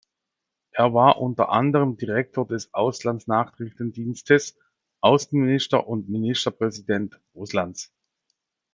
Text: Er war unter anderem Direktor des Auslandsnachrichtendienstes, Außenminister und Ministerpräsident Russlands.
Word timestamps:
Er 0.71 0.95
war 0.95 1.21
unter 1.21 1.49
anderem 1.49 1.95
Direktor 1.95 2.47
des 2.47 2.73
Auslandsnachrichtendienstes, 2.73 4.57
Außenminister 5.01 5.85
und 5.87 6.09
Ministerpräsident 6.09 7.21
Russlands. 7.35 7.93